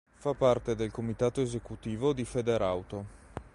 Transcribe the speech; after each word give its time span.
Fa 0.15 0.33
parte 0.33 0.75
del 0.75 0.89
Comitato 0.89 1.41
Esecutivo 1.41 2.11
di 2.11 2.25
Federauto. 2.25 3.05